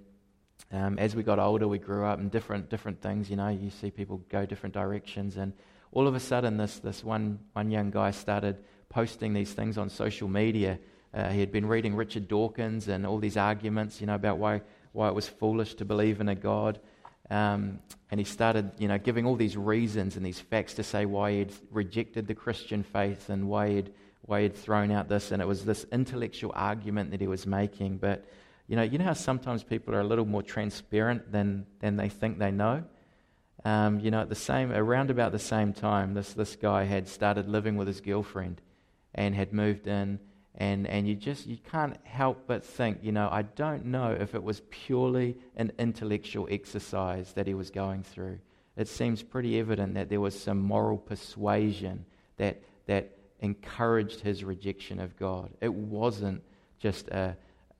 [0.72, 3.30] um, as we got older, we grew up in different, different things.
[3.30, 5.36] You know, you see people go different directions.
[5.36, 5.52] And
[5.92, 8.56] all of a sudden, this, this one, one young guy started
[8.88, 10.78] posting these things on social media.
[11.14, 14.62] Uh, he had been reading Richard Dawkins and all these arguments, you know, about why,
[14.92, 16.80] why it was foolish to believe in a God.
[17.30, 21.06] Um, and he started, you know, giving all these reasons and these facts to say
[21.06, 23.92] why he'd rejected the Christian faith and why he'd,
[24.22, 25.30] why he'd thrown out this.
[25.30, 27.98] And it was this intellectual argument that he was making.
[27.98, 28.24] But,
[28.68, 32.08] you know, you know how sometimes people are a little more transparent than, than they
[32.08, 32.84] think they know?
[33.64, 37.08] Um, you know, at the same, around about the same time, this, this guy had
[37.08, 38.60] started living with his girlfriend
[39.14, 40.20] and had moved in
[40.58, 44.34] and, and you just you can't help but think, you know, I don't know if
[44.34, 48.38] it was purely an intellectual exercise that he was going through.
[48.76, 52.06] It seems pretty evident that there was some moral persuasion
[52.38, 55.50] that, that encouraged his rejection of God.
[55.60, 56.42] It wasn't
[56.78, 57.36] just a,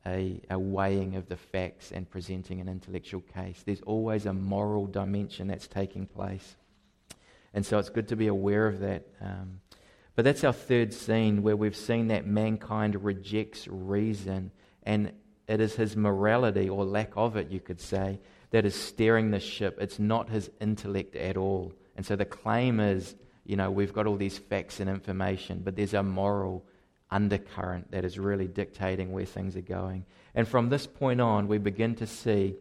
[0.06, 3.62] a, a, weighing of the facts and presenting an intellectual case.
[3.66, 6.56] There's always a moral dimension that's taking place.
[7.52, 9.06] And so it's good to be aware of that.
[9.20, 9.60] Um,
[10.14, 14.50] but that's our third scene where we've seen that mankind rejects reason,
[14.84, 15.12] and
[15.48, 19.40] it is his morality, or lack of it, you could say, that is steering the
[19.40, 19.78] ship.
[19.80, 21.72] It's not his intellect at all.
[21.96, 23.14] And so the claim is,
[23.44, 26.64] you know, we've got all these facts and information, but there's a moral
[27.10, 30.04] undercurrent that is really dictating where things are going.
[30.34, 32.56] And from this point on, we begin to see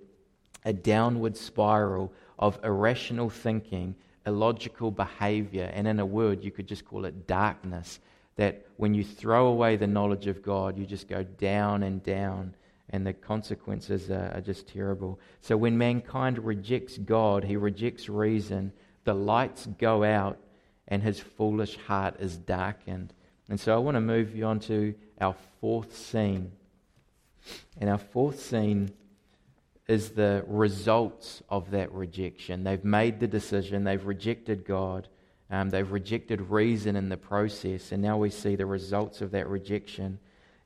[0.64, 6.86] a downward spiral of irrational thinking illogical behavior, and in a word, you could just
[6.86, 8.00] call it darkness.
[8.38, 12.54] That when you throw away the knowledge of God, you just go down and down,
[12.90, 15.20] and the consequences are, are just terrible.
[15.42, 20.38] So when mankind rejects God, he rejects reason, the lights go out,
[20.88, 23.14] and his foolish heart is darkened.
[23.50, 26.52] And so I want to move you on to our fourth scene.
[27.80, 28.92] And our fourth scene
[29.88, 32.64] is the results of that rejection.
[32.64, 35.08] They've made the decision, they've rejected God,
[35.52, 39.48] um, they've rejected reason in the process, and now we see the results of that
[39.48, 40.18] rejection.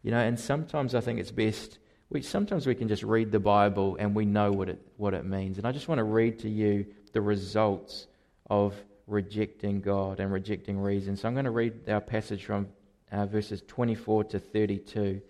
[0.03, 1.79] You know, and sometimes I think it's best.
[2.09, 5.25] We, sometimes we can just read the Bible and we know what it, what it
[5.25, 5.57] means.
[5.57, 8.07] And I just want to read to you the results
[8.49, 8.73] of
[9.09, 11.15] rejecting God and rejecting reason.
[11.15, 12.67] So I'm going to read our passage from
[13.11, 15.21] uh, verses 24 to 32.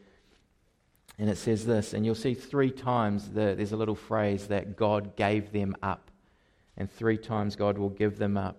[1.18, 4.78] And it says this, and you'll see three times the, there's a little phrase that
[4.78, 6.12] God gave them up.
[6.78, 8.58] And three times God will give them up.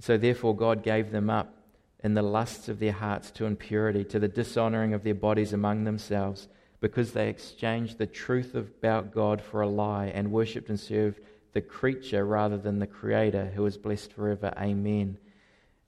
[0.00, 1.54] So therefore, God gave them up
[2.02, 5.84] in the lusts of their hearts to impurity, to the dishonoring of their bodies among
[5.84, 6.48] themselves,
[6.80, 11.20] because they exchanged the truth about God for a lie and worshipped and served
[11.52, 14.52] the creature rather than the Creator, who is blessed forever.
[14.56, 15.18] Amen.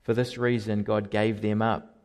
[0.02, 1.96] For this reason, God gave them up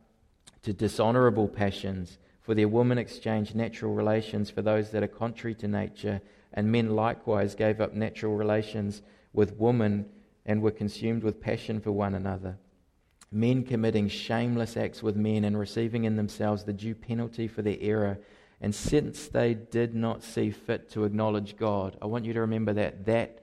[0.62, 2.18] to dishonorable passions.
[2.40, 6.20] For their women exchanged natural relations for those that are contrary to nature,
[6.54, 10.06] and men likewise gave up natural relations with women
[10.46, 12.58] and were consumed with passion for one another.
[13.30, 17.76] Men committing shameless acts with men and receiving in themselves the due penalty for their
[17.80, 18.18] error.
[18.60, 22.72] And since they did not see fit to acknowledge God, I want you to remember
[22.72, 23.37] that that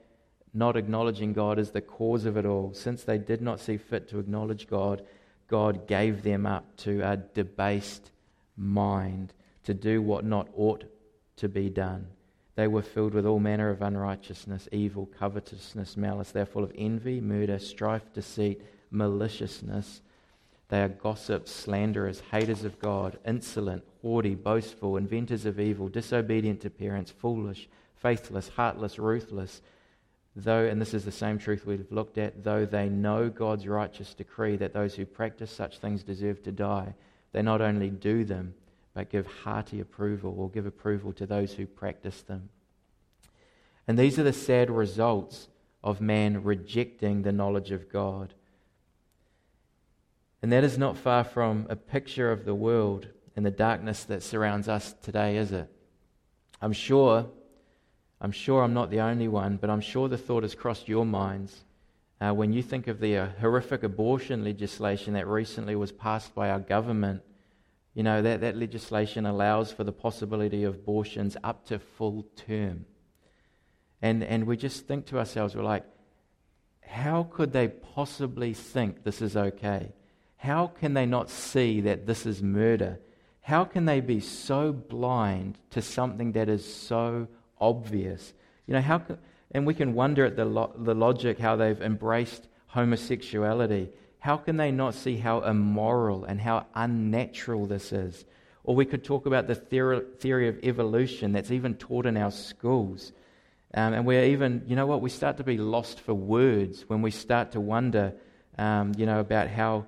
[0.54, 2.72] not acknowledging God is the cause of it all.
[2.72, 5.04] Since they did not see fit to acknowledge God,
[5.48, 8.10] God gave them up to a debased
[8.56, 9.32] mind
[9.64, 10.84] to do what not ought
[11.36, 12.06] to be done.
[12.54, 16.30] They were filled with all manner of unrighteousness, evil, covetousness, malice.
[16.30, 20.00] They are full of envy, murder, strife, deceit, maliciousness.
[20.68, 26.70] They are gossips, slanderers, haters of God, insolent, haughty, boastful, inventors of evil, disobedient to
[26.70, 29.60] parents, foolish, faithless, heartless, ruthless.
[30.38, 34.12] Though, and this is the same truth we've looked at, though they know God's righteous
[34.12, 36.94] decree that those who practice such things deserve to die,
[37.32, 38.54] they not only do them,
[38.92, 42.50] but give hearty approval or give approval to those who practice them.
[43.88, 45.48] And these are the sad results
[45.82, 48.34] of man rejecting the knowledge of God.
[50.42, 54.22] And that is not far from a picture of the world and the darkness that
[54.22, 55.70] surrounds us today, is it?
[56.60, 57.26] I'm sure,
[58.20, 61.04] I'm sure I'm not the only one, but I'm sure the thought has crossed your
[61.04, 61.64] minds
[62.20, 66.48] uh, when you think of the uh, horrific abortion legislation that recently was passed by
[66.50, 67.22] our government.
[67.94, 72.86] You know, that, that legislation allows for the possibility of abortions up to full term.
[74.00, 75.84] And, and we just think to ourselves, we're like,
[76.80, 79.92] how could they possibly think this is okay?
[80.36, 83.00] How can they not see that this is murder?
[83.40, 87.28] How can they be so blind to something that is so
[87.60, 88.32] obvious?
[88.66, 89.02] You know, how
[89.52, 93.90] and we can wonder at the, lo- the logic how they've embraced homosexuality.
[94.18, 98.24] How can they not see how immoral and how unnatural this is?
[98.64, 102.32] Or we could talk about the theory, theory of evolution that's even taught in our
[102.32, 103.12] schools.
[103.72, 107.02] Um, and we're even, you know what, we start to be lost for words when
[107.02, 108.14] we start to wonder,
[108.58, 109.86] um, you know, about how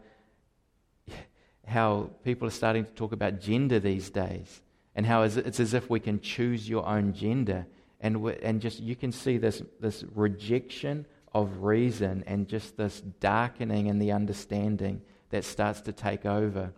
[1.67, 4.63] how people are starting to talk about gender these days
[4.99, 7.65] and how it's as if we can choose your own gender.
[8.01, 13.87] And, and just you can see this, this rejection of reason and just this darkening
[13.87, 16.73] in the understanding that starts to take over.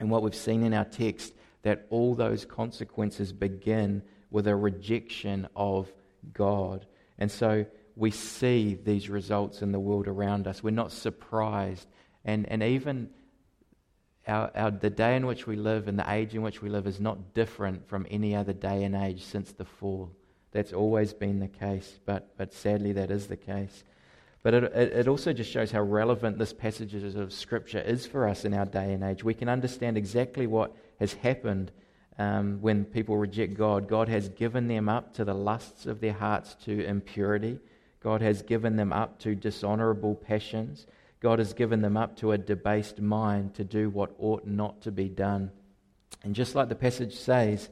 [0.00, 5.46] And what we've seen in our text, that all those consequences begin with a rejection
[5.54, 5.92] of
[6.32, 6.84] God.
[7.16, 10.64] And so we see these results in the world around us.
[10.64, 11.86] We're not surprised.
[12.24, 13.10] And, and even
[14.26, 16.86] our, our, the day in which we live and the age in which we live
[16.86, 20.10] is not different from any other day and age since the fall.
[20.52, 23.84] That's always been the case, but, but sadly that is the case.
[24.42, 28.44] But it, it also just shows how relevant this passage of Scripture is for us
[28.44, 29.22] in our day and age.
[29.22, 31.70] We can understand exactly what has happened
[32.18, 33.88] um, when people reject God.
[33.88, 37.58] God has given them up to the lusts of their hearts to impurity,
[38.02, 40.86] God has given them up to dishonorable passions.
[41.22, 44.90] God has given them up to a debased mind to do what ought not to
[44.90, 45.52] be done.
[46.24, 47.70] And just like the passage says,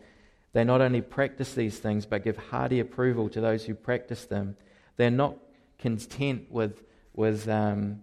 [0.53, 4.57] they not only practice these things, but give hearty approval to those who practice them.
[4.97, 5.37] They're not
[5.81, 8.03] content with, with um,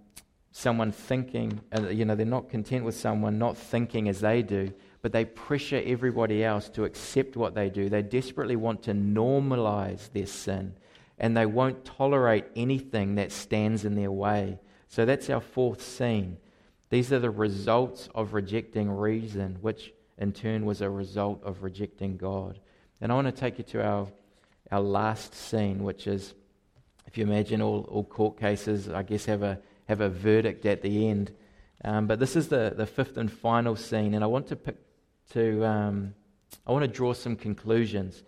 [0.51, 4.73] someone thinking, uh, you know, they're not content with someone not thinking as they do,
[5.01, 7.87] but they pressure everybody else to accept what they do.
[7.87, 10.73] They desperately want to normalize their sin,
[11.17, 14.59] and they won't tolerate anything that stands in their way.
[14.87, 16.37] So that's our fourth scene.
[16.89, 22.17] These are the results of rejecting reason, which in turn was a result of rejecting
[22.17, 22.59] God.
[23.01, 24.07] And I want to take you to our,
[24.71, 26.33] our last scene, which is
[27.05, 30.81] if you imagine all, all court cases, I guess, have a, have a verdict at
[30.81, 31.31] the end.
[31.83, 34.77] Um, but this is the, the fifth and final scene, and I want to pick
[35.31, 36.13] to um,
[36.65, 38.23] I want to draw some conclusions.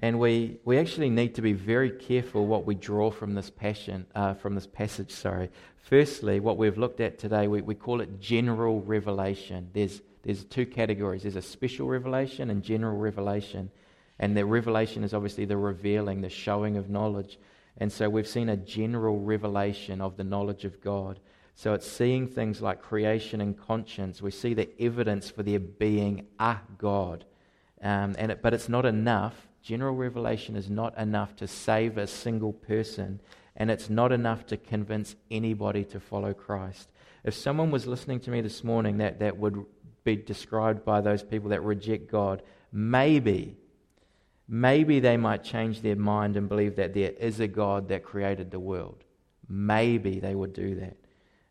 [0.00, 4.06] And we, we actually need to be very careful what we draw from this passion,
[4.14, 5.10] uh, from this passage.
[5.10, 5.50] Sorry.
[5.78, 9.70] Firstly, what we've looked at today, we, we call it general revelation.
[9.72, 11.22] There's, there's two categories.
[11.22, 13.70] There's a special revelation and general revelation.
[14.18, 17.38] And the revelation is obviously the revealing, the showing of knowledge.
[17.78, 21.20] And so we've seen a general revelation of the knowledge of God.
[21.54, 24.20] So it's seeing things like creation and conscience.
[24.20, 27.24] We see the evidence for there being a God.
[27.80, 32.06] Um, and it, but it's not enough General revelation is not enough to save a
[32.06, 33.18] single person,
[33.56, 36.88] and it's not enough to convince anybody to follow Christ.
[37.24, 39.66] If someone was listening to me this morning that, that would
[40.04, 43.56] be described by those people that reject God, maybe,
[44.46, 48.52] maybe they might change their mind and believe that there is a God that created
[48.52, 49.02] the world.
[49.48, 50.96] Maybe they would do that.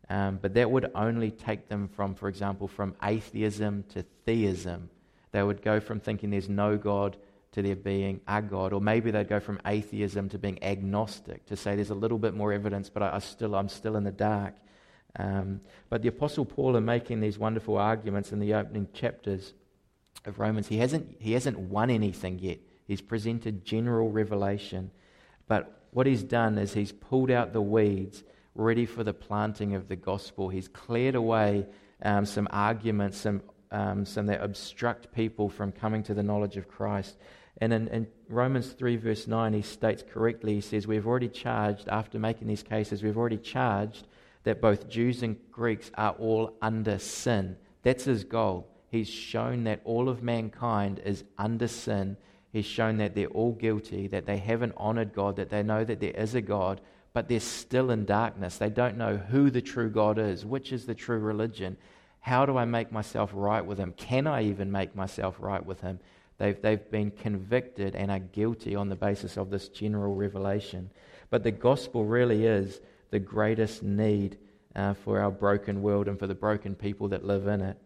[0.08, 4.88] Um, but that would only take them from, for example, from atheism to theism.
[5.32, 7.18] They would go from thinking there's no God
[7.56, 11.56] to there being a God, or maybe they'd go from atheism to being agnostic, to
[11.56, 14.12] say there's a little bit more evidence, but I, I still, I'm still in the
[14.12, 14.54] dark.
[15.18, 19.54] Um, but the Apostle Paul, in making these wonderful arguments in the opening chapters
[20.26, 22.58] of Romans, he hasn't, he hasn't won anything yet.
[22.86, 24.90] He's presented general revelation.
[25.48, 28.22] But what he's done is he's pulled out the weeds
[28.54, 30.50] ready for the planting of the gospel.
[30.50, 31.64] He's cleared away
[32.02, 36.68] um, some arguments, some, um, some that obstruct people from coming to the knowledge of
[36.68, 37.16] Christ.
[37.58, 41.88] And in, in, Romans 3, verse 9, he states correctly, he says, We've already charged,
[41.88, 44.06] after making these cases, we've already charged
[44.44, 47.56] that both Jews and Greeks are all under sin.
[47.82, 48.68] That's his goal.
[48.90, 52.16] He's shown that all of mankind is under sin.
[52.52, 56.00] He's shown that they're all guilty, that they haven't honored God, that they know that
[56.00, 56.80] there is a God,
[57.12, 58.56] but they're still in darkness.
[58.56, 61.76] They don't know who the true God is, which is the true religion.
[62.20, 63.92] How do I make myself right with Him?
[63.96, 65.98] Can I even make myself right with Him?
[66.38, 70.90] They've, they've been convicted and are guilty on the basis of this general revelation.
[71.30, 72.80] But the gospel really is
[73.10, 74.38] the greatest need
[74.74, 77.78] uh, for our broken world and for the broken people that live in it.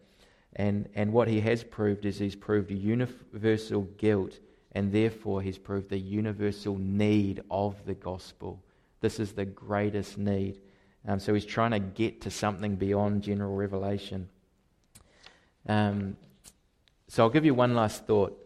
[0.57, 4.39] And, and what he has proved is he's proved universal guilt,
[4.73, 8.61] and therefore he's proved the universal need of the gospel.
[8.99, 10.59] This is the greatest need.
[11.07, 14.27] Um, so he's trying to get to something beyond general revelation.
[15.67, 16.17] Um,
[17.07, 18.37] so I'll give you one last thought.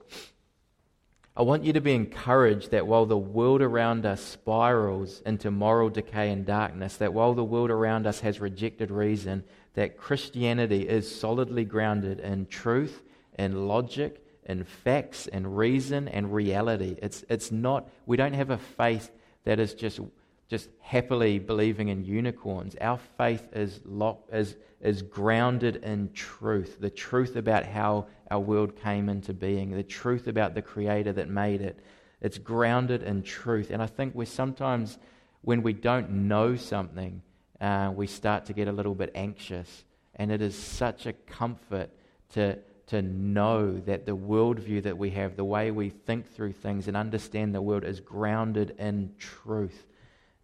[1.37, 5.89] I want you to be encouraged that while the world around us spirals into moral
[5.89, 11.13] decay and darkness, that while the world around us has rejected reason, that Christianity is
[11.13, 13.03] solidly grounded in truth
[13.35, 16.95] and logic and facts and reason and reality.
[17.01, 19.11] It's, it's not, we don't have a faith
[19.43, 19.99] that is just,
[20.47, 22.75] just happily believing in unicorns.
[22.79, 28.75] Our faith is, lock, is, is grounded in truth the truth about how our world
[28.75, 31.79] came into being, the truth about the Creator that made it.
[32.21, 33.69] It's grounded in truth.
[33.71, 34.97] And I think we sometimes,
[35.41, 37.21] when we don't know something,
[37.61, 39.83] uh, we start to get a little bit anxious.
[40.15, 41.89] And it is such a comfort
[42.33, 46.87] to, to know that the worldview that we have, the way we think through things
[46.87, 49.85] and understand the world, is grounded in truth.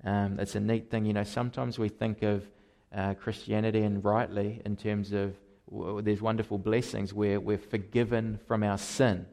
[0.03, 1.05] Um, it's a neat thing.
[1.05, 2.43] You know, sometimes we think of
[2.95, 5.35] uh, Christianity, and rightly, in terms of
[5.71, 9.25] w- there's wonderful blessings where we're forgiven from our sin.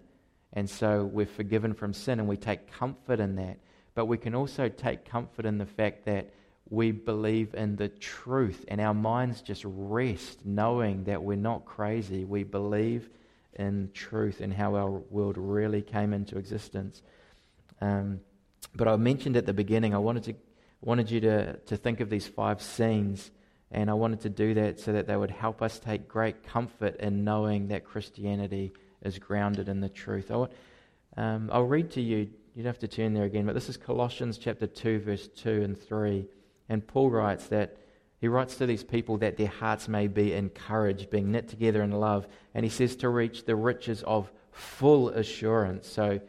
[0.53, 3.59] And so we're forgiven from sin, and we take comfort in that.
[3.95, 6.33] But we can also take comfort in the fact that
[6.71, 12.25] we believe in the truth, and our minds just rest knowing that we're not crazy.
[12.25, 13.09] We believe
[13.55, 17.03] in truth and how our world really came into existence.
[17.81, 18.21] Um,
[18.75, 20.35] but I mentioned at the beginning, I wanted, to,
[20.81, 23.31] wanted you to, to think of these five scenes
[23.71, 26.97] and I wanted to do that so that they would help us take great comfort
[27.01, 28.73] in knowing that Christianity
[29.03, 30.31] is grounded in the truth.
[30.31, 30.47] I
[31.17, 33.77] um, I'll read to you, you don't have to turn there again, but this is
[33.77, 36.27] Colossians chapter 2, verse 2 and 3.
[36.69, 37.77] And Paul writes that
[38.21, 41.93] he writes to these people that their hearts may be encouraged, being knit together in
[41.93, 42.27] love.
[42.55, 45.87] And he says to reach the riches of full assurance.
[45.87, 46.21] So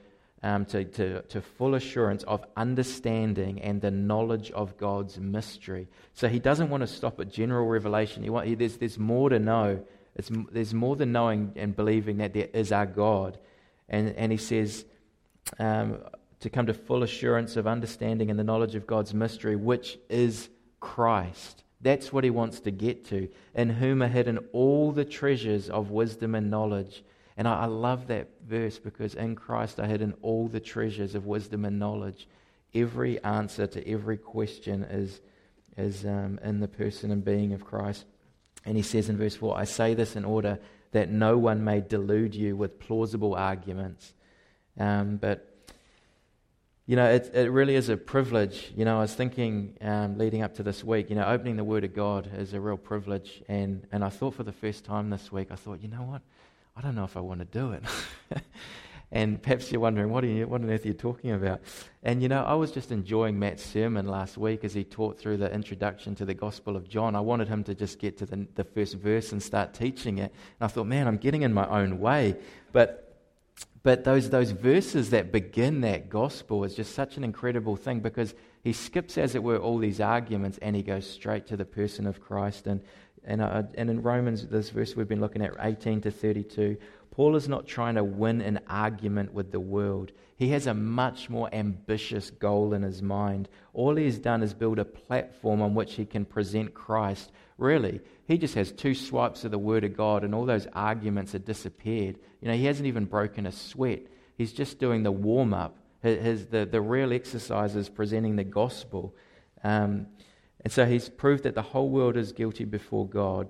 [0.42, 5.88] um, to, to, to full assurance of understanding and the knowledge of God's mystery.
[6.14, 8.24] So he doesn't want to stop at general revelation.
[8.24, 9.84] He want, he, there's, there's more to know.
[10.16, 13.38] It's, there's more than knowing and believing that there is our God.
[13.90, 14.86] And, and he says
[15.58, 16.00] um,
[16.40, 20.50] to come to full assurance of understanding and the knowledge of God's mystery, which is
[20.80, 21.64] Christ.
[21.82, 25.92] That's what he wants to get to, in whom are hidden all the treasures of
[25.92, 27.04] wisdom and knowledge.
[27.40, 31.26] And I, I love that verse because in Christ are hidden all the treasures of
[31.26, 32.28] wisdom and knowledge.
[32.76, 35.22] Every answer to every question is,
[35.78, 38.04] is um, in the person and being of Christ.
[38.66, 40.60] And he says in verse 4 I say this in order
[40.92, 44.14] that no one may delude you with plausible arguments.
[44.78, 45.48] Um, but,
[46.88, 48.74] you know, it, it really is a privilege.
[48.76, 51.64] You know, I was thinking um, leading up to this week, you know, opening the
[51.64, 53.42] Word of God is a real privilege.
[53.48, 56.22] And, and I thought for the first time this week, I thought, you know what?
[56.80, 57.84] I don't know if I want to do it.
[59.12, 61.60] and perhaps you're wondering, what, you, what on earth are you talking about?
[62.04, 65.38] And you know, I was just enjoying Matt's sermon last week as he taught through
[65.38, 67.18] the introduction to the Gospel of John.
[67.18, 70.32] I wanted him to just get to the, the first verse and start teaching it.
[70.32, 72.38] And I thought, man, I'm getting in my own way.
[72.72, 73.14] But,
[73.84, 78.34] but those, those verses that begin that Gospel is just such an incredible thing because
[78.64, 82.08] he skips, as it were, all these arguments and he goes straight to the person
[82.08, 82.68] of Christ.
[82.68, 82.80] And
[83.24, 86.78] and, uh, and in Romans, this verse we've been looking at, 18 to 32,
[87.12, 90.12] Paul is not trying to win an argument with the world.
[90.38, 93.50] He has a much more ambitious goal in his mind.
[93.74, 97.32] All he has done is build a platform on which he can present Christ.
[97.58, 101.34] Really, he just has two swipes of the Word of God, and all those arguments
[101.34, 102.18] have disappeared.
[102.40, 104.04] You know, he hasn't even broken a sweat.
[104.38, 105.78] He's just doing the warm up.
[106.02, 109.14] His, the, the real exercise is presenting the gospel.
[109.62, 110.08] Um,
[110.62, 113.50] and so he's proved that the whole world is guilty before God,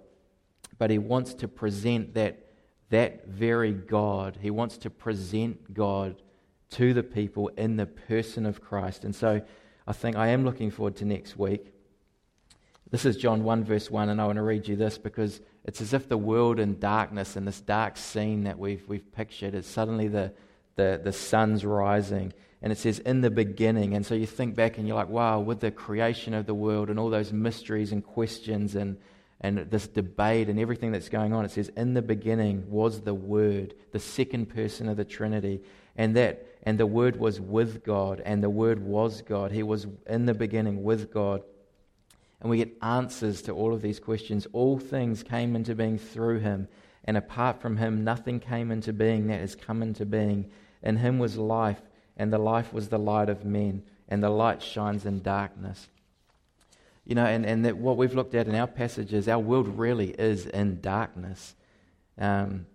[0.77, 2.45] but he wants to present that,
[2.89, 6.21] that very God, he wants to present God
[6.71, 9.03] to the people in the person of Christ.
[9.03, 9.41] And so
[9.87, 11.73] I think I am looking forward to next week.
[12.91, 15.81] This is John 1, verse 1, and I want to read you this because it's
[15.81, 19.67] as if the world in darkness and this dark scene that we've, we've pictured is
[19.67, 20.33] suddenly the,
[20.75, 22.33] the, the sun's rising.
[22.61, 23.95] And it says, in the beginning.
[23.95, 26.89] And so you think back and you're like, wow, with the creation of the world
[26.89, 28.97] and all those mysteries and questions and,
[29.39, 33.13] and this debate and everything that's going on, it says, in the beginning was the
[33.13, 35.61] Word, the second person of the Trinity.
[35.95, 39.51] And that and the Word was with God, and the Word was God.
[39.51, 41.41] He was in the beginning with God.
[42.41, 44.47] And we get answers to all of these questions.
[44.53, 46.67] All things came into being through him,
[47.05, 50.49] and apart from him, nothing came into being that has come into being.
[50.83, 51.81] In him was life,
[52.19, 55.87] and the life was the light of men, and the light shines in darkness.
[57.05, 60.09] You know, and, and that what we've looked at in our passages, our world really
[60.09, 61.55] is in darkness.
[62.19, 62.67] Um,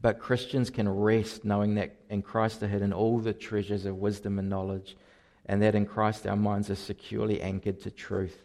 [0.00, 4.38] but Christians can rest knowing that in Christ are hidden all the treasures of wisdom
[4.38, 4.96] and knowledge,
[5.44, 8.42] and that in Christ our minds are securely anchored to truth.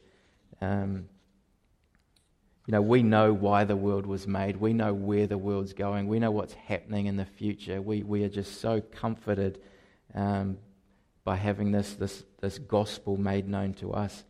[0.59, 1.07] Um,
[2.67, 4.57] you know, we know why the world was made.
[4.57, 6.07] We know where the world's going.
[6.07, 7.81] We know what's happening in the future.
[7.81, 9.59] We, we are just so comforted
[10.15, 10.57] um,
[11.23, 14.23] by having this, this, this gospel made known to us.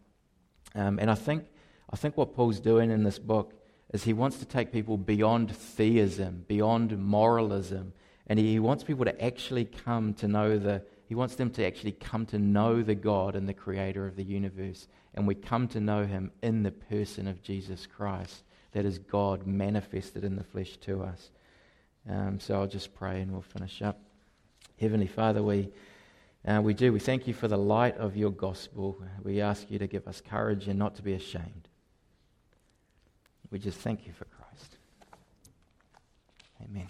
[0.74, 1.46] Um, and I think,
[1.90, 3.54] I think what Paul's doing in this book
[3.94, 7.94] is he wants to take people beyond theism, beyond moralism,
[8.28, 11.92] and he, wants people to actually come to know the, he wants them to actually
[11.92, 14.88] come to know the God and the creator of the universe.
[15.14, 18.44] And we come to know him in the person of Jesus Christ.
[18.72, 21.30] That is God manifested in the flesh to us.
[22.10, 24.00] Um, so I'll just pray and we'll finish up.
[24.80, 25.70] Heavenly Father, we,
[26.46, 26.92] uh, we do.
[26.92, 29.02] We thank you for the light of your gospel.
[29.24, 31.70] We ask you to give us courage and not to be ashamed.
[33.52, 34.78] We just thank you for Christ.
[36.62, 36.88] Amen.